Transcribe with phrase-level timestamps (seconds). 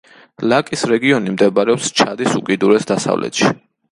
[0.53, 3.53] ლაკის რეგიონი მდებარეობს ჩადის უკიდურეს დასავლეთში.